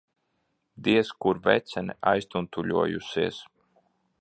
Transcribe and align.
Diez 0.87 1.11
kur 1.25 1.41
vecene 1.49 1.97
aiztuntuļojusies. 2.13 3.43